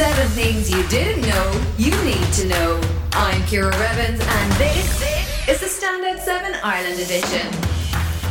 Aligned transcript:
Seven 0.00 0.28
things 0.28 0.70
you 0.70 0.82
didn't 0.88 1.28
know 1.28 1.66
you 1.76 1.90
need 2.04 2.32
to 2.32 2.48
know. 2.48 2.80
I'm 3.12 3.44
Ciara 3.44 3.66
Revins, 3.66 4.18
and 4.26 4.52
this 4.52 5.46
is 5.46 5.60
the 5.60 5.66
Standout 5.66 6.20
7 6.20 6.56
Ireland 6.64 6.98
edition. 6.98 7.46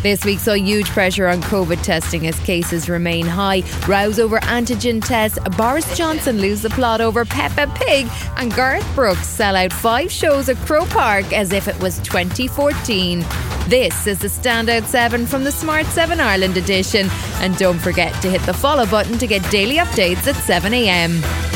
This 0.02 0.26
week 0.26 0.40
saw 0.40 0.54
huge 0.54 0.88
pressure 0.88 1.28
on 1.28 1.44
COVID 1.44 1.84
testing 1.84 2.26
as 2.26 2.40
cases 2.40 2.90
remain 2.90 3.28
high. 3.28 3.62
Rows 3.88 4.18
over 4.18 4.40
antigen 4.40 5.00
tests, 5.06 5.38
Boris 5.58 5.96
Johnson 5.96 6.42
lose 6.42 6.64
the 6.64 6.72
plot 6.72 7.02
over 7.02 7.24
Peppa 7.24 7.72
Pig, 7.76 8.08
and 8.38 8.52
Garth 8.56 8.96
Brooks 8.96 9.28
sell 9.28 9.56
out 9.56 9.72
five 9.72 10.12
shows 10.12 10.50
at 10.50 10.58
Croke 10.66 10.90
Park 10.90 11.32
as 11.34 11.54
if 11.54 11.68
it 11.68 11.80
was 11.80 12.00
2014. 12.00 13.20
This 13.68 14.08
is 14.08 14.18
the 14.18 14.28
Standout 14.28 14.86
7 14.86 15.28
from 15.28 15.44
the 15.44 15.52
Smart 15.52 15.86
7 15.86 16.20
Ireland 16.20 16.58
edition. 16.58 17.08
And 17.42 17.56
don't 17.58 17.78
forget 17.78 18.20
to 18.24 18.30
hit 18.32 18.42
the 18.48 18.56
follow 18.56 18.88
button 18.88 19.20
to 19.20 19.28
get 19.28 19.48
daily 19.52 19.76
updates 19.76 20.26
at 20.26 20.34
7am. 20.34 21.49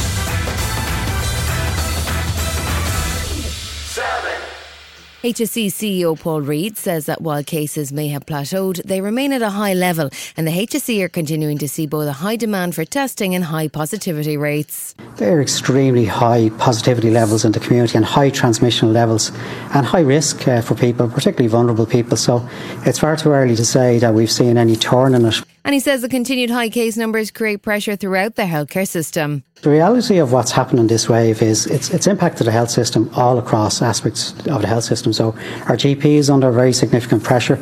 HSE 5.24 5.68
CEO 5.68 6.20
Paul 6.20 6.42
Reid 6.42 6.78
says 6.78 7.06
that 7.06 7.22
while 7.22 7.46
cases 7.46 7.94
may 7.94 8.10
have 8.10 8.26
plateaued, 8.26 8.84
they 8.84 9.00
remain 9.00 9.32
at 9.32 9.42
a 9.42 9.52
high 9.52 9.74
level, 9.74 10.10
and 10.36 10.46
the 10.46 10.52
HSE 10.52 11.02
are 11.02 11.08
continuing 11.08 11.58
to 11.60 11.70
see 11.70 11.88
both 11.88 12.10
a 12.10 12.12
high 12.12 12.36
demand 12.36 12.76
for 12.76 12.84
testing 12.84 13.34
and 13.34 13.46
high 13.46 13.70
positivity 13.70 14.36
rates. 14.36 14.94
There 15.16 15.38
are 15.38 15.42
extremely 15.42 16.04
high 16.04 16.50
positivity 16.58 17.10
levels 17.10 17.46
in 17.46 17.54
the 17.54 17.62
community 17.62 17.96
and 17.96 18.04
high 18.04 18.32
transmission 18.32 18.92
levels 18.92 19.32
and 19.74 19.86
high 19.86 20.02
risk 20.02 20.46
uh, 20.46 20.60
for 20.60 20.76
people, 20.76 21.08
particularly 21.08 21.48
vulnerable 21.48 21.86
people. 21.86 22.18
So 22.18 22.46
it's 22.86 23.00
far 23.00 23.16
too 23.16 23.32
early 23.32 23.56
to 23.56 23.64
say 23.64 24.00
that 24.00 24.14
we've 24.14 24.30
seen 24.30 24.58
any 24.58 24.76
turn 24.76 25.16
in 25.16 25.24
it. 25.24 25.42
And 25.64 25.74
he 25.74 25.80
says 25.80 26.02
the 26.02 26.10
continued 26.10 26.50
high 26.50 26.68
case 26.68 26.98
numbers 26.98 27.32
create 27.32 27.62
pressure 27.62 27.96
throughout 27.96 28.36
the 28.36 28.44
healthcare 28.44 28.86
system. 28.86 29.44
The 29.62 29.70
reality 29.70 30.18
of 30.18 30.34
what's 30.34 30.52
happened 30.52 30.82
in 30.82 30.88
this 30.88 31.08
wave 31.08 31.42
is 31.42 31.68
it's, 31.68 31.90
it's 31.90 32.06
impacted 32.06 32.48
the 32.48 32.52
health 32.52 32.70
system 32.70 33.10
all 33.16 33.40
across 33.40 33.82
aspects 33.82 34.34
of 34.46 34.60
the 34.60 34.68
health 34.68 34.84
system. 34.84 35.13
So 35.14 35.32
our 35.68 35.78
GP 35.78 36.06
is 36.06 36.30
under 36.30 36.52
very 36.52 36.74
significant 36.74 37.24
pressure, 37.24 37.60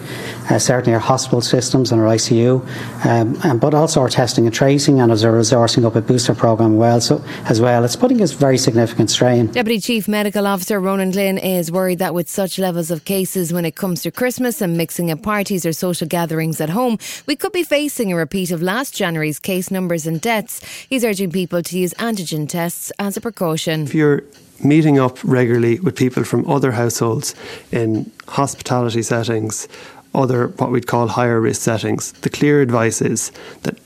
uh, 0.49 0.59
certainly 0.59 0.93
our 0.93 0.99
hospital 0.99 1.41
systems 1.41 1.91
and 1.91 2.01
our 2.01 2.07
ICU, 2.07 2.61
um, 3.05 3.37
and, 3.43 3.59
but 3.59 3.73
also 3.73 4.01
our 4.01 4.09
testing 4.09 4.45
and 4.45 4.53
tracing, 4.53 4.99
and 4.99 5.11
as 5.11 5.23
a 5.23 5.27
resourcing 5.27 5.85
up 5.85 5.95
a 5.95 6.01
booster 6.01 6.35
program 6.35 6.77
well, 6.77 7.01
so, 7.01 7.23
as 7.45 7.61
well. 7.61 7.83
It's 7.83 7.95
putting 7.95 8.21
a 8.21 8.27
very 8.27 8.57
significant 8.57 9.09
strain. 9.09 9.47
Deputy 9.47 9.79
Chief 9.79 10.07
Medical 10.07 10.47
Officer 10.47 10.79
Ronan 10.79 11.11
Glynn 11.11 11.37
is 11.37 11.71
worried 11.71 11.99
that 11.99 12.13
with 12.13 12.29
such 12.29 12.57
levels 12.59 12.91
of 12.91 13.05
cases 13.05 13.53
when 13.53 13.65
it 13.65 13.75
comes 13.75 14.01
to 14.03 14.11
Christmas 14.11 14.61
and 14.61 14.77
mixing 14.77 15.11
at 15.11 15.21
parties 15.21 15.65
or 15.65 15.73
social 15.73 16.07
gatherings 16.07 16.61
at 16.61 16.69
home, 16.69 16.97
we 17.25 17.35
could 17.35 17.51
be 17.51 17.63
facing 17.63 18.11
a 18.11 18.15
repeat 18.15 18.51
of 18.51 18.61
last 18.61 18.95
January's 18.95 19.39
case 19.39 19.71
numbers 19.71 20.07
and 20.07 20.21
deaths. 20.21 20.61
He's 20.89 21.03
urging 21.03 21.31
people 21.31 21.61
to 21.61 21.79
use 21.79 21.93
antigen 21.95 22.47
tests 22.47 22.91
as 22.99 23.17
a 23.17 23.21
precaution. 23.21 23.83
If 23.83 23.93
you're 23.93 24.23
meeting 24.63 24.99
up 24.99 25.17
regularly 25.23 25.79
with 25.79 25.95
people 25.95 26.23
from 26.23 26.49
other 26.49 26.71
households 26.71 27.35
in 27.71 28.11
hospitality 28.27 29.01
settings, 29.01 29.67
other 30.13 30.47
what 30.57 30.71
we'd 30.71 30.87
call 30.87 31.07
higher 31.07 31.39
risk 31.39 31.61
settings, 31.61 32.11
the 32.21 32.29
clear 32.29 32.61
advice 32.61 33.01
is 33.01 33.31
that 33.63 33.77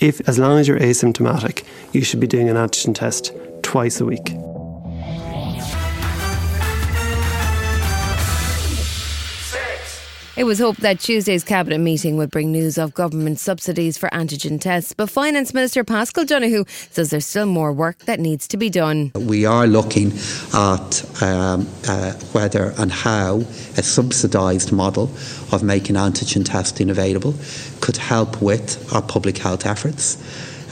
if 0.00 0.26
as 0.28 0.38
long 0.38 0.58
as 0.58 0.66
you're 0.66 0.80
asymptomatic, 0.80 1.64
you 1.92 2.02
should 2.02 2.20
be 2.20 2.26
doing 2.26 2.48
an 2.48 2.56
antigen 2.56 2.94
test 2.94 3.32
twice 3.62 4.00
a 4.00 4.04
week. 4.04 4.34
It 10.42 10.46
was 10.46 10.58
hoped 10.58 10.80
that 10.80 10.98
Tuesday's 10.98 11.44
cabinet 11.44 11.78
meeting 11.78 12.16
would 12.16 12.32
bring 12.32 12.50
news 12.50 12.76
of 12.76 12.94
government 12.94 13.38
subsidies 13.38 13.96
for 13.96 14.08
antigen 14.08 14.60
tests, 14.60 14.92
but 14.92 15.08
Finance 15.08 15.54
Minister 15.54 15.84
Paschal 15.84 16.24
Donohoe 16.24 16.64
says 16.90 17.10
there's 17.10 17.26
still 17.26 17.46
more 17.46 17.72
work 17.72 17.96
that 18.06 18.18
needs 18.18 18.48
to 18.48 18.56
be 18.56 18.68
done. 18.68 19.12
We 19.14 19.44
are 19.46 19.68
looking 19.68 20.10
at 20.52 21.22
um, 21.22 21.68
uh, 21.86 22.14
whether 22.32 22.74
and 22.76 22.90
how 22.90 23.42
a 23.76 23.84
subsidised 23.84 24.72
model 24.72 25.04
of 25.52 25.62
making 25.62 25.94
antigen 25.94 26.44
testing 26.44 26.90
available 26.90 27.36
could 27.80 27.98
help 27.98 28.42
with 28.42 28.92
our 28.92 29.00
public 29.00 29.38
health 29.38 29.64
efforts. 29.64 30.18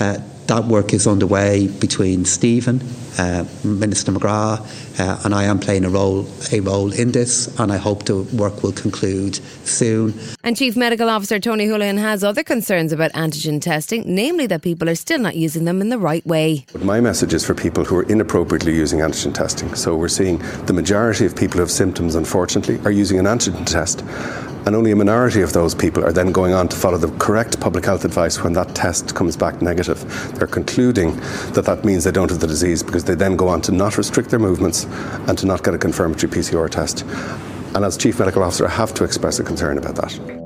Uh, 0.01 0.19
that 0.51 0.65
work 0.65 0.93
is 0.93 1.07
underway 1.07 1.69
between 1.69 2.25
Stephen, 2.25 2.83
uh, 3.19 3.45
Minister 3.63 4.11
McGrath, 4.11 4.61
uh, 4.99 5.21
and 5.25 5.33
I 5.33 5.45
am 5.45 5.61
playing 5.61 5.85
a 5.85 5.89
role 5.89 6.27
a 6.51 6.59
role 6.59 6.93
in 6.93 7.13
this, 7.13 7.47
and 7.61 7.71
I 7.71 7.77
hope 7.77 8.07
the 8.07 8.23
work 8.37 8.65
will 8.65 8.73
conclude 8.73 9.37
soon. 9.65 10.13
And 10.43 10.57
Chief 10.57 10.77
Medical 10.77 11.09
Officer 11.09 11.39
Tony 11.39 11.67
Holohan 11.67 11.99
has 11.99 12.25
other 12.25 12.43
concerns 12.43 12.93
about 12.93 13.13
antigen 13.13 13.61
testing, 13.61 14.03
namely 14.05 14.49
that 14.49 14.63
people 14.63 14.89
are 14.89 14.97
still 14.97 15.21
not 15.21 15.37
using 15.37 15.67
them 15.67 15.81
in 15.81 15.89
the 15.89 15.99
right 15.99 16.27
way. 16.27 16.67
My 16.83 17.01
message 17.01 17.33
is 17.33 17.47
for 17.47 17.55
people 17.55 17.85
who 17.85 17.97
are 17.99 18.09
inappropriately 18.11 18.75
using 18.75 18.99
antigen 18.99 19.33
testing. 19.33 19.73
So 19.77 19.97
we're 19.97 20.09
seeing 20.09 20.39
the 20.67 20.73
majority 20.73 21.27
of 21.27 21.37
people 21.37 21.59
who 21.59 21.61
have 21.61 21.71
symptoms, 21.71 22.17
unfortunately, 22.17 22.81
are 22.85 22.91
using 22.91 23.21
an 23.21 23.27
antigen 23.27 23.65
test 23.67 24.03
and 24.67 24.75
only 24.77 24.91
a 24.91 24.97
minority 24.97 25.43
of 25.43 25.53
those 25.53 25.75
people 25.75 26.05
are 26.05 26.13
then 26.13 26.33
going 26.33 26.53
on 26.53 26.69
to 26.69 26.77
follow 26.77 26.99
the 26.99 27.11
correct 27.19 27.61
public 27.61 27.85
health 27.85 28.05
advice 28.05 28.43
when 28.43 28.53
that 28.55 28.75
test 28.75 29.15
comes 29.15 29.37
back 29.37 29.63
negative. 29.63 30.01
They're 30.35 30.47
concluding 30.47 31.17
that 31.53 31.65
that 31.65 31.85
means 31.85 32.05
they 32.05 32.11
don't 32.11 32.31
have 32.31 32.41
the 32.41 32.47
disease 32.47 32.83
because 32.83 33.05
they 33.05 33.15
then 33.15 33.37
go 33.37 33.49
on 33.49 33.61
to 33.63 33.73
not 33.73 33.99
restrict 33.99 34.31
their 34.31 34.39
movements 34.39 34.85
and 35.29 35.37
to 35.39 35.47
not 35.47 35.65
get 35.65 35.75
a 35.75 35.79
confirmatory 35.79 36.31
PCR 36.33 36.69
test. 36.71 37.03
And 37.75 37.85
as 37.85 37.97
Chief 37.97 38.19
Medical 38.19 38.43
Officer, 38.43 38.67
I 38.67 38.71
have 38.71 38.95
to 38.95 39.05
express 39.05 39.39
a 39.39 39.45
concern 39.45 39.79
about 39.79 39.97
that. 39.97 40.40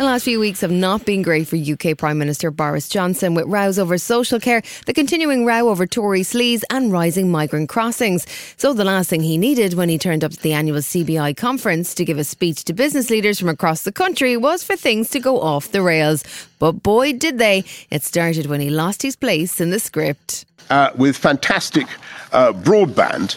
The 0.00 0.06
last 0.06 0.24
few 0.24 0.40
weeks 0.40 0.62
have 0.62 0.70
not 0.70 1.04
been 1.04 1.20
great 1.20 1.46
for 1.46 1.56
UK 1.56 1.94
Prime 1.94 2.16
Minister 2.16 2.50
Boris 2.50 2.88
Johnson, 2.88 3.34
with 3.34 3.44
rows 3.44 3.78
over 3.78 3.98
social 3.98 4.40
care, 4.40 4.62
the 4.86 4.94
continuing 4.94 5.44
row 5.44 5.68
over 5.68 5.86
Tory 5.86 6.22
sleaze, 6.22 6.62
and 6.70 6.90
rising 6.90 7.30
migrant 7.30 7.68
crossings. 7.68 8.26
So, 8.56 8.72
the 8.72 8.82
last 8.82 9.10
thing 9.10 9.20
he 9.20 9.36
needed 9.36 9.74
when 9.74 9.90
he 9.90 9.98
turned 9.98 10.24
up 10.24 10.32
to 10.32 10.40
the 10.40 10.54
annual 10.54 10.78
CBI 10.78 11.36
conference 11.36 11.92
to 11.92 12.06
give 12.06 12.16
a 12.16 12.24
speech 12.24 12.64
to 12.64 12.72
business 12.72 13.10
leaders 13.10 13.38
from 13.38 13.50
across 13.50 13.82
the 13.82 13.92
country 13.92 14.38
was 14.38 14.64
for 14.64 14.74
things 14.74 15.10
to 15.10 15.20
go 15.20 15.38
off 15.38 15.70
the 15.70 15.82
rails. 15.82 16.24
But 16.58 16.82
boy, 16.82 17.12
did 17.12 17.36
they! 17.36 17.64
It 17.90 18.02
started 18.02 18.46
when 18.46 18.62
he 18.62 18.70
lost 18.70 19.02
his 19.02 19.16
place 19.16 19.60
in 19.60 19.68
the 19.68 19.78
script. 19.78 20.46
Uh, 20.70 20.92
with 20.96 21.14
fantastic 21.14 21.86
uh, 22.32 22.54
broadband. 22.54 23.36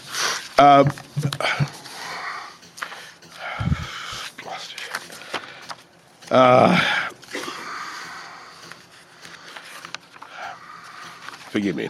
Uh, 0.57 0.89
Uh, 6.33 6.79
forgive 11.51 11.75
me. 11.75 11.89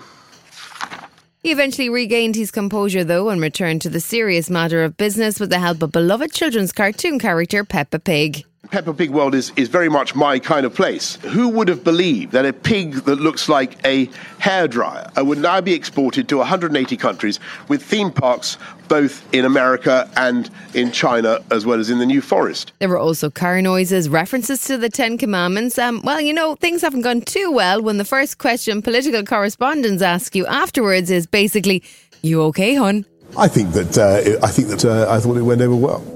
He 1.44 1.52
eventually 1.52 1.90
regained 1.90 2.36
his 2.36 2.52
composure, 2.52 3.06
though, 3.06 3.30
and 3.30 3.40
returned 3.40 3.82
to 3.84 3.90
the 3.90 4.02
serious 4.02 4.50
matter 4.50 4.84
of 4.84 4.98
business 4.98 5.40
with 5.40 5.50
the 5.50 5.60
help 5.60 5.82
of 5.82 5.94
beloved 5.94 6.34
children's 6.34 6.74
cartoon 6.74 7.20
character 7.20 7.64
Peppa 7.64 8.00
Pig. 8.00 8.44
Peppa 8.74 8.92
Pig 8.92 9.12
world 9.12 9.36
is, 9.36 9.54
is 9.56 9.68
very 9.70 9.88
much 9.88 10.16
my 10.16 10.40
kind 10.40 10.66
of 10.66 10.74
place. 10.74 11.18
Who 11.18 11.48
would 11.50 11.68
have 11.68 11.84
believed 11.84 12.32
that 12.32 12.44
a 12.44 12.52
pig 12.52 12.96
that 13.06 13.18
looks 13.20 13.48
like 13.48 13.78
a 13.86 14.08
hairdryer 14.42 15.24
would 15.24 15.38
now 15.38 15.62
be 15.62 15.76
exported 15.76 16.28
to 16.30 16.38
180 16.38 16.98
countries 16.98 17.40
with 17.68 17.84
theme 17.84 18.10
parks 18.10 18.58
both 18.88 19.24
in 19.32 19.46
America 19.46 20.10
and 20.18 20.50
in 20.74 20.92
China 20.92 21.40
as 21.52 21.68
well 21.68 21.80
as 21.80 21.92
in 21.92 22.00
the 22.00 22.06
New 22.08 22.20
Forest? 22.20 22.72
There 22.80 22.90
were 22.90 22.98
also 22.98 23.30
car 23.30 23.62
noises, 23.62 24.10
references 24.10 24.64
to 24.64 24.80
the 24.80 24.90
Ten 24.90 25.20
Commandments. 25.20 25.78
Um, 25.78 26.02
well, 26.04 26.20
you 26.20 26.34
know, 26.34 26.56
things 26.56 26.82
haven't 26.82 27.02
gone 27.02 27.22
too 27.22 27.52
well 27.52 27.80
when 27.80 28.00
the 28.00 28.06
first 28.06 28.40
question 28.40 28.82
political 28.82 29.24
correspondents 29.24 30.02
ask 30.02 30.36
you 30.36 30.48
afterwards 30.48 31.12
is 31.12 31.28
basically, 31.28 31.84
"You 32.24 32.42
okay, 32.46 32.74
hon?" 32.74 33.06
I 33.38 33.50
think 33.50 33.74
that 33.74 34.00
uh, 34.00 34.44
I 34.44 34.50
think 34.50 34.70
that 34.70 34.84
uh, 34.84 35.12
I 35.12 35.20
thought 35.20 35.38
it 35.38 35.44
went 35.44 35.62
over 35.62 35.76
well. 35.76 36.13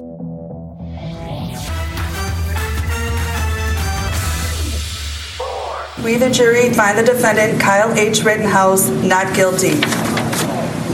We, 6.03 6.15
the 6.15 6.29
jury, 6.29 6.71
find 6.73 6.97
the 6.97 7.03
defendant, 7.03 7.59
Kyle 7.59 7.91
H. 7.97 8.23
Rittenhouse, 8.23 8.87
not 8.87 9.35
guilty. 9.35 9.79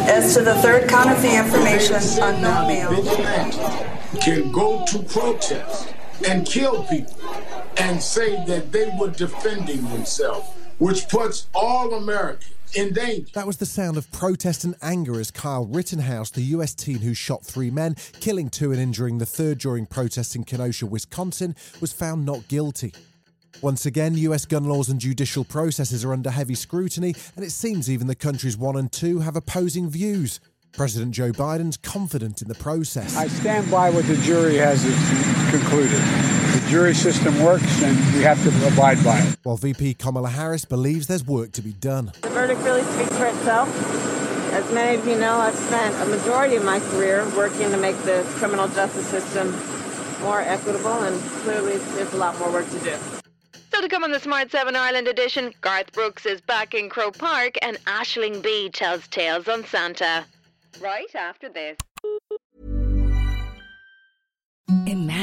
As 0.05 0.33
to 0.35 0.41
the 0.41 0.55
third 0.55 0.89
count 0.89 1.09
of 1.09 1.21
the 1.21 1.37
information 1.37 1.95
on 2.21 2.41
mail. 2.67 2.89
Can 4.21 4.51
go 4.51 4.85
to 4.85 4.99
protest 4.99 5.93
and 6.27 6.45
kill 6.45 6.83
people 6.85 7.13
and 7.77 8.01
say 8.01 8.45
that 8.45 8.71
they 8.71 8.95
were 8.99 9.09
defending 9.09 9.83
themselves, 9.89 10.47
which 10.77 11.09
puts 11.09 11.47
all 11.53 11.93
Americans 11.93 12.53
in 12.73 12.93
danger. 12.93 13.29
That 13.33 13.45
was 13.45 13.57
the 13.57 13.65
sound 13.65 13.97
of 13.97 14.09
protest 14.11 14.63
and 14.63 14.75
anger 14.81 15.19
as 15.19 15.31
Kyle 15.31 15.65
Rittenhouse, 15.65 16.31
the 16.31 16.41
US 16.41 16.73
teen 16.73 16.99
who 16.99 17.13
shot 17.13 17.43
three 17.43 17.69
men, 17.69 17.95
killing 18.19 18.49
two 18.49 18.71
and 18.71 18.79
injuring 18.79 19.17
the 19.17 19.25
third 19.25 19.57
during 19.59 19.85
protests 19.85 20.35
in 20.35 20.43
Kenosha, 20.45 20.85
Wisconsin, 20.85 21.55
was 21.81 21.91
found 21.91 22.25
not 22.25 22.47
guilty. 22.47 22.93
Once 23.61 23.85
again, 23.85 24.15
US 24.15 24.45
gun 24.45 24.65
laws 24.65 24.89
and 24.89 24.99
judicial 24.99 25.43
processes 25.43 26.03
are 26.03 26.13
under 26.13 26.29
heavy 26.29 26.55
scrutiny, 26.55 27.15
and 27.35 27.45
it 27.45 27.51
seems 27.51 27.89
even 27.89 28.07
the 28.07 28.15
countries 28.15 28.57
one 28.57 28.75
and 28.75 28.91
two 28.91 29.19
have 29.19 29.35
opposing 29.35 29.89
views. 29.89 30.39
President 30.73 31.11
Joe 31.11 31.31
Biden's 31.31 31.77
confident 31.77 32.41
in 32.41 32.47
the 32.47 32.55
process. 32.55 33.15
I 33.15 33.27
stand 33.27 33.69
by 33.69 33.91
what 33.91 34.05
the 34.07 34.15
jury 34.17 34.57
has 34.57 34.81
concluded. 35.51 36.01
The 36.53 36.65
jury 36.67 36.95
system 36.95 37.41
works 37.43 37.83
and 37.83 37.95
we 38.15 38.23
have 38.23 38.41
to 38.43 38.67
abide 38.67 39.03
by 39.03 39.19
it. 39.19 39.37
While 39.43 39.57
VP 39.57 39.93
Kamala 39.95 40.29
Harris 40.29 40.65
believes 40.65 41.05
there's 41.07 41.25
work 41.25 41.51
to 41.53 41.61
be 41.61 41.73
done. 41.73 42.11
The 42.21 42.29
verdict 42.29 42.61
really 42.63 42.81
speaks 42.83 43.15
for 43.15 43.27
itself. 43.27 43.69
As 44.53 44.71
many 44.73 44.97
of 44.97 45.07
you 45.07 45.17
know, 45.17 45.37
I've 45.37 45.55
spent 45.55 45.95
a 46.01 46.05
majority 46.05 46.55
of 46.55 46.65
my 46.65 46.79
career 46.79 47.27
working 47.35 47.69
to 47.69 47.77
make 47.77 47.97
the 47.99 48.23
criminal 48.35 48.67
justice 48.67 49.07
system 49.07 49.51
more 50.21 50.41
equitable, 50.41 50.93
and 51.03 51.19
clearly 51.41 51.77
there's 51.95 52.13
a 52.13 52.17
lot 52.17 52.37
more 52.39 52.51
work 52.51 52.69
to 52.69 52.79
do. 52.79 53.22
So 53.73 53.81
to 53.81 53.87
come 53.87 54.03
on 54.03 54.11
the 54.11 54.19
Smart 54.19 54.51
7 54.51 54.75
Ireland 54.75 55.07
edition, 55.07 55.51
Garth 55.61 55.91
Brooks 55.93 56.27
is 56.27 56.41
back 56.41 56.75
in 56.75 56.89
Croke 56.89 57.17
Park 57.17 57.55
and 57.63 57.77
Aisling 57.85 58.39
Bea 58.43 58.69
tells 58.69 59.07
tales 59.07 59.47
on 59.47 59.65
Santa. 59.65 60.25
Right 60.79 61.13
after 61.15 61.49
this. 61.49 61.75
Imagine 64.85 65.22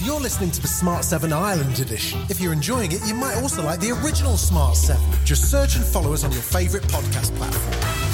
You're 0.00 0.20
listening 0.20 0.52
to 0.52 0.62
the 0.62 0.68
Smart 0.68 1.04
7 1.04 1.32
Ireland 1.32 1.80
edition. 1.80 2.20
If 2.28 2.40
you're 2.40 2.52
enjoying 2.52 2.92
it, 2.92 3.04
you 3.04 3.14
might 3.14 3.36
also 3.42 3.64
like 3.64 3.80
the 3.80 3.90
original 3.90 4.36
Smart 4.36 4.76
7. 4.76 5.02
Just 5.24 5.50
search 5.50 5.74
and 5.74 5.84
follow 5.84 6.12
us 6.12 6.22
on 6.22 6.30
your 6.30 6.42
favourite 6.42 6.86
podcast 6.86 7.34
platform. 7.36 8.07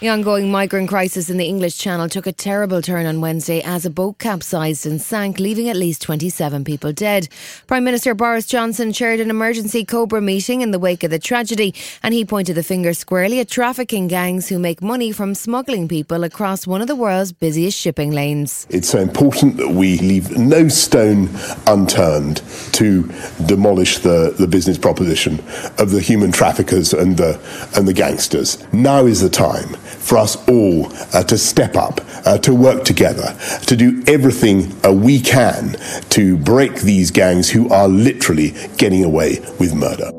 The 0.00 0.10
ongoing 0.10 0.52
migrant 0.52 0.88
crisis 0.88 1.28
in 1.28 1.38
the 1.38 1.46
English 1.46 1.76
Channel 1.76 2.08
took 2.08 2.28
a 2.28 2.32
terrible 2.32 2.80
turn 2.80 3.04
on 3.06 3.20
Wednesday 3.20 3.60
as 3.62 3.84
a 3.84 3.90
boat 3.90 4.18
capsized 4.18 4.86
and 4.86 5.02
sank, 5.02 5.40
leaving 5.40 5.68
at 5.68 5.74
least 5.74 6.02
27 6.02 6.62
people 6.62 6.92
dead. 6.92 7.26
Prime 7.66 7.82
Minister 7.82 8.14
Boris 8.14 8.46
Johnson 8.46 8.92
chaired 8.92 9.18
an 9.18 9.28
emergency 9.28 9.84
Cobra 9.84 10.20
meeting 10.20 10.60
in 10.60 10.70
the 10.70 10.78
wake 10.78 11.02
of 11.02 11.10
the 11.10 11.18
tragedy, 11.18 11.74
and 12.00 12.14
he 12.14 12.24
pointed 12.24 12.54
the 12.54 12.62
finger 12.62 12.94
squarely 12.94 13.40
at 13.40 13.48
trafficking 13.48 14.06
gangs 14.06 14.48
who 14.48 14.60
make 14.60 14.80
money 14.80 15.10
from 15.10 15.34
smuggling 15.34 15.88
people 15.88 16.22
across 16.22 16.64
one 16.64 16.80
of 16.80 16.86
the 16.86 16.94
world's 16.94 17.32
busiest 17.32 17.76
shipping 17.76 18.12
lanes. 18.12 18.68
It's 18.70 18.88
so 18.88 19.00
important 19.00 19.56
that 19.56 19.70
we 19.70 19.98
leave 19.98 20.38
no 20.38 20.68
stone 20.68 21.28
unturned 21.66 22.36
to 22.74 23.02
demolish 23.46 23.98
the, 23.98 24.32
the 24.38 24.46
business 24.46 24.78
proposition 24.78 25.40
of 25.76 25.90
the 25.90 26.00
human 26.00 26.30
traffickers 26.30 26.94
and 26.94 27.16
the, 27.16 27.40
and 27.74 27.88
the 27.88 27.92
gangsters. 27.92 28.64
Now 28.72 29.04
is 29.04 29.22
the 29.22 29.28
time 29.28 29.74
for 30.08 30.18
us 30.18 30.36
all 30.48 30.90
uh, 31.12 31.22
to 31.24 31.36
step 31.36 31.76
up, 31.76 32.00
uh, 32.24 32.38
to 32.38 32.54
work 32.54 32.84
together, 32.84 33.36
to 33.66 33.76
do 33.76 34.02
everything 34.06 34.74
uh, 34.84 34.92
we 34.92 35.20
can 35.20 35.76
to 36.08 36.36
break 36.38 36.76
these 36.76 37.10
gangs 37.10 37.50
who 37.50 37.68
are 37.68 37.88
literally 37.88 38.54
getting 38.78 39.04
away 39.04 39.38
with 39.58 39.74
murder. 39.74 40.17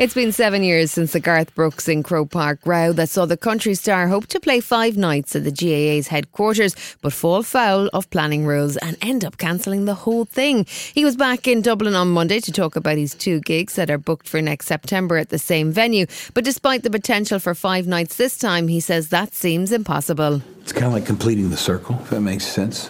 It's 0.00 0.14
been 0.14 0.32
seven 0.32 0.62
years 0.62 0.90
since 0.90 1.12
the 1.12 1.20
Garth 1.20 1.54
Brooks 1.54 1.86
in 1.86 2.02
Croke 2.02 2.30
Park 2.30 2.60
row 2.64 2.90
that 2.94 3.10
saw 3.10 3.26
the 3.26 3.36
country 3.36 3.74
star 3.74 4.08
hope 4.08 4.28
to 4.28 4.40
play 4.40 4.60
five 4.60 4.96
nights 4.96 5.36
at 5.36 5.44
the 5.44 5.50
GAA's 5.50 6.08
headquarters, 6.08 6.74
but 7.02 7.12
fall 7.12 7.42
foul 7.42 7.90
of 7.92 8.08
planning 8.08 8.46
rules 8.46 8.78
and 8.78 8.96
end 9.02 9.26
up 9.26 9.36
cancelling 9.36 9.84
the 9.84 9.92
whole 9.92 10.24
thing. 10.24 10.64
He 10.94 11.04
was 11.04 11.16
back 11.16 11.46
in 11.46 11.60
Dublin 11.60 11.94
on 11.94 12.08
Monday 12.08 12.40
to 12.40 12.50
talk 12.50 12.76
about 12.76 12.96
his 12.96 13.14
two 13.14 13.40
gigs 13.40 13.74
that 13.74 13.90
are 13.90 13.98
booked 13.98 14.26
for 14.26 14.40
next 14.40 14.68
September 14.68 15.18
at 15.18 15.28
the 15.28 15.38
same 15.38 15.70
venue. 15.70 16.06
But 16.32 16.44
despite 16.44 16.82
the 16.82 16.88
potential 16.88 17.38
for 17.38 17.54
five 17.54 17.86
nights 17.86 18.16
this 18.16 18.38
time, 18.38 18.68
he 18.68 18.80
says 18.80 19.10
that 19.10 19.34
seems 19.34 19.70
impossible. 19.70 20.40
It's 20.62 20.72
kind 20.72 20.86
of 20.86 20.94
like 20.94 21.04
completing 21.04 21.50
the 21.50 21.58
circle, 21.58 21.98
if 22.00 22.08
that 22.08 22.22
makes 22.22 22.46
sense. 22.46 22.88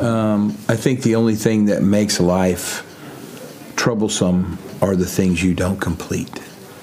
Um, 0.00 0.58
I 0.68 0.74
think 0.74 1.04
the 1.04 1.14
only 1.14 1.36
thing 1.36 1.66
that 1.66 1.84
makes 1.84 2.18
life 2.18 2.82
troublesome 3.78 4.58
are 4.82 4.94
the 4.94 5.06
things 5.06 5.42
you 5.42 5.54
don't 5.54 5.80
complete 5.80 6.38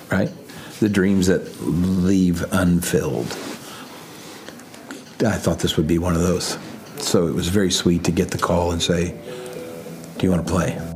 right? 0.09 0.31
The 0.79 0.89
dreams 0.89 1.27
that 1.27 1.41
leave 1.61 2.43
unfilled. 2.53 3.27
I 5.25 5.37
thought 5.37 5.59
this 5.59 5.77
would 5.77 5.87
be 5.87 5.97
one 5.97 6.15
of 6.15 6.21
those. 6.21 6.57
So 6.97 7.27
it 7.27 7.33
was 7.33 7.47
very 7.47 7.71
sweet 7.71 8.03
to 8.05 8.11
get 8.11 8.31
the 8.31 8.37
call 8.37 8.71
and 8.71 8.81
say, 8.81 9.11
Do 10.17 10.25
you 10.25 10.31
want 10.31 10.45
to 10.45 10.51
play? 10.51 10.94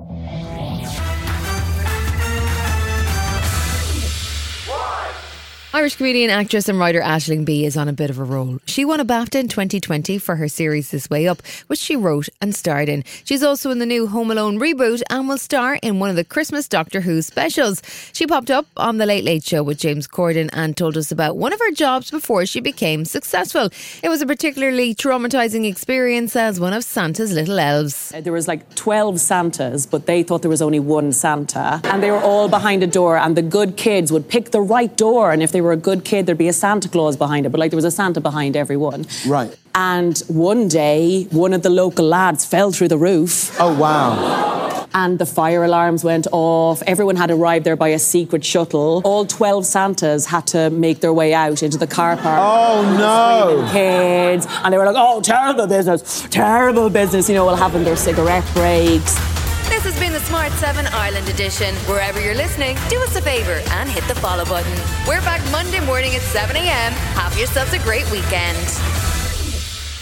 Irish 5.79 5.95
comedian, 5.95 6.29
actress, 6.29 6.67
and 6.67 6.77
writer 6.77 7.00
Aisling 7.00 7.45
Bea 7.45 7.63
is 7.63 7.77
on 7.77 7.88
a 7.88 7.93
bit 7.93 8.09
of 8.09 8.19
a 8.19 8.24
roll. 8.25 8.59
She 8.65 8.83
won 8.83 9.00
a 9.00 9.05
BAFTA 9.05 9.39
in 9.39 9.48
2020 9.48 10.17
for 10.17 10.36
her 10.36 10.50
series 10.50 10.91
This 10.91 11.09
Way 11.09 11.25
Up, 11.25 11.41
which 11.67 11.79
she 11.79 11.95
wrote 11.95 12.27
and 12.41 12.53
starred 12.53 12.89
in. 12.89 13.05
She's 13.24 13.43
also 13.43 13.71
in 13.71 13.79
the 13.79 13.86
new 13.86 14.05
Home 14.05 14.29
Alone 14.29 14.59
reboot 14.59 15.01
and 15.09 15.29
will 15.29 15.38
star 15.38 15.79
in 15.81 16.00
one 16.00 16.09
of 16.09 16.17
the 16.17 16.25
Christmas 16.25 16.67
Doctor 16.67 17.00
Who 17.00 17.21
specials. 17.21 17.81
She 18.12 18.27
popped 18.27 18.51
up 18.51 18.65
on 18.75 18.98
The 18.98 19.05
Late 19.05 19.24
Late 19.24 19.45
Show 19.45 19.63
with 19.63 19.79
James 19.79 20.05
Corden 20.05 20.50
and 20.51 20.75
told 20.75 20.98
us 20.98 21.13
about 21.13 21.38
one 21.38 21.53
of 21.53 21.62
her 21.62 21.71
jobs 21.71 22.12
before 22.12 22.45
she 22.45 22.59
became 22.59 23.05
successful. 23.05 23.69
It 24.03 24.09
was 24.09 24.21
a 24.21 24.25
particularly 24.25 24.93
traumatizing 24.93 25.65
experience 25.65 26.36
as 26.36 26.59
one 26.59 26.74
of 26.74 26.83
Santa's 26.83 27.31
little 27.31 27.57
elves. 27.57 28.12
Uh, 28.13 28.19
there 28.19 28.33
was 28.33 28.50
like 28.50 28.75
12 28.75 29.21
Santas, 29.21 29.86
but 29.86 30.07
they 30.07 30.24
thought 30.24 30.41
there 30.41 30.50
was 30.50 30.62
only 30.62 30.81
one 30.81 31.13
Santa. 31.13 31.79
And 31.86 32.03
they 32.03 32.12
were 32.12 32.19
all 32.19 32.50
behind 32.50 32.83
a 32.83 32.88
door, 32.88 33.17
and 33.17 33.38
the 33.38 33.41
good 33.41 33.77
kids 33.77 34.12
would 34.12 34.27
pick 34.27 34.51
the 34.51 34.59
right 34.59 34.93
door, 34.98 35.31
and 35.31 35.41
if 35.41 35.53
they 35.53 35.62
were 35.62 35.69
were 35.70 35.74
a 35.74 35.78
good 35.78 36.04
kid, 36.04 36.26
there'd 36.26 36.38
be 36.38 36.48
a 36.48 36.54
Santa 36.54 36.90
Claus 36.90 37.16
behind 37.16 37.46
it, 37.46 37.50
but 37.50 37.60
like 37.60 37.72
there 37.72 37.78
was 37.78 37.86
a 37.86 37.92
Santa 37.92 38.20
behind 38.20 38.58
everyone. 38.58 39.06
Right. 39.28 39.56
And 39.76 40.18
one 40.28 40.68
day, 40.68 41.28
one 41.30 41.54
of 41.54 41.62
the 41.62 41.70
local 41.70 42.06
lads 42.06 42.44
fell 42.44 42.72
through 42.72 42.88
the 42.88 42.98
roof. 42.98 43.56
Oh, 43.60 43.78
wow. 43.78 44.88
And 44.96 45.20
the 45.20 45.28
fire 45.28 45.64
alarms 45.64 46.04
went 46.04 46.26
off. 46.32 46.82
Everyone 46.88 47.16
had 47.16 47.30
arrived 47.30 47.66
there 47.66 47.76
by 47.76 47.90
a 47.90 48.00
secret 48.00 48.44
shuttle. 48.44 49.04
All 49.06 49.28
12 49.28 49.64
Santas 49.68 50.26
had 50.26 50.48
to 50.48 50.72
make 50.72 51.02
their 51.02 51.14
way 51.14 51.36
out 51.36 51.62
into 51.62 51.78
the 51.78 51.86
car 51.86 52.18
park. 52.18 52.40
Oh, 52.42 52.82
no. 52.98 53.72
Kids. 53.72 54.48
And 54.64 54.74
they 54.74 54.78
were 54.80 54.86
like, 54.86 54.96
oh, 54.98 55.22
terrible 55.22 55.68
business, 55.68 56.28
terrible 56.32 56.90
business, 56.90 57.30
you 57.30 57.36
know, 57.36 57.46
while 57.46 57.56
having 57.56 57.84
their 57.84 57.96
cigarette 57.96 58.46
breaks. 58.56 59.38
This 59.70 59.84
has 59.84 60.00
been 60.00 60.12
the 60.12 60.20
Smart 60.22 60.52
7 60.54 60.88
Ireland 60.88 61.30
edition. 61.30 61.76
Wherever 61.86 62.20
you're 62.20 62.34
listening, 62.34 62.76
do 62.90 63.00
us 63.04 63.16
a 63.16 63.22
favour 63.22 63.62
and 63.70 63.88
hit 63.88 64.04
the 64.06 64.16
follow 64.16 64.44
button. 64.46 64.74
We're 65.08 65.22
back 65.22 65.40
Monday 65.52 65.80
morning 65.86 66.16
at 66.16 66.22
7 66.22 66.56
a.m. 66.56 66.92
Have 67.14 67.38
yourselves 67.38 67.72
a 67.74 67.80
great 67.80 68.10
weekend. 68.12 68.58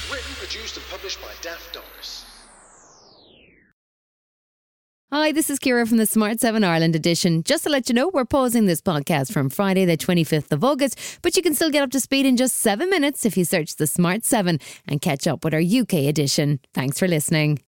Written, 0.10 0.34
produced, 0.40 0.78
and 0.78 0.86
published 0.90 1.22
by 1.22 1.28
Daft 1.42 1.74
Doris. 1.74 2.26
Hi, 5.12 5.34
this 5.34 5.50
is 5.50 5.60
Ciara 5.60 5.86
from 5.86 5.98
the 5.98 6.06
Smart 6.06 6.40
7 6.40 6.64
Ireland 6.64 6.96
edition. 6.96 7.44
Just 7.44 7.66
to 7.66 7.70
let 7.70 7.90
you 7.90 7.94
know, 7.94 8.08
we're 8.08 8.26
pausing 8.26 8.68
this 8.68 8.82
podcast 8.82 9.34
from 9.34 9.50
Friday, 9.50 9.84
the 9.84 9.98
25th 9.98 10.52
of 10.54 10.64
August, 10.64 10.98
but 11.22 11.36
you 11.36 11.44
can 11.44 11.54
still 11.54 11.70
get 11.70 11.84
up 11.84 11.92
to 11.92 12.00
speed 12.00 12.26
in 12.26 12.38
just 12.38 12.56
seven 12.56 12.90
minutes 12.90 13.26
if 13.26 13.36
you 13.36 13.44
search 13.44 13.76
the 13.76 13.86
Smart 13.86 14.24
7 14.24 14.60
and 14.88 15.02
catch 15.02 15.28
up 15.28 15.44
with 15.44 15.54
our 15.54 15.62
UK 15.62 16.08
edition. 16.08 16.62
Thanks 16.74 16.98
for 16.98 17.08
listening. 17.08 17.60